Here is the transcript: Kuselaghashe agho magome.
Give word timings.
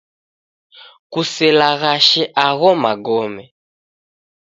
Kuselaghashe 1.11 2.23
agho 2.47 2.69
magome. 2.83 3.43